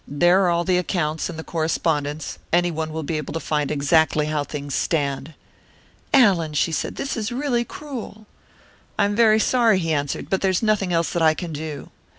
[0.07, 2.39] "There are all the accounts, and the correspondence.
[2.51, 5.35] Anyone will be able to find exactly how things stand."
[6.11, 8.25] "Allan," she said, "this is really cruel."
[8.97, 11.91] "I am very sorry," he answered, "but there is nothing else that I can do."